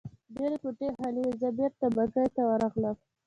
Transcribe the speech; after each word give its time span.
ډېرې 0.35 0.57
کوټې 0.63 0.87
خالي 0.97 1.21
وې، 1.23 1.33
زه 1.41 1.49
بېرته 1.57 1.85
بګۍ 1.95 2.27
ته 2.35 2.41
ورغلم. 2.49 2.95